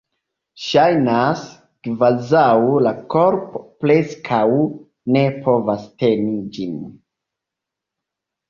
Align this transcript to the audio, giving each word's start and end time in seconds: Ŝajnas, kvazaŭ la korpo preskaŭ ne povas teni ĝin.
Ŝajnas, 0.67 1.41
kvazaŭ 1.87 2.45
la 2.87 2.93
korpo 3.15 3.61
preskaŭ 3.85 4.41
ne 5.17 5.23
povas 5.45 5.85
teni 6.01 6.37
ĝin. 6.57 6.81